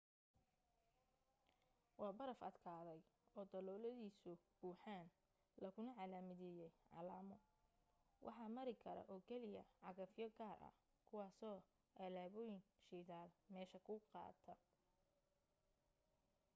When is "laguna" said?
5.63-5.91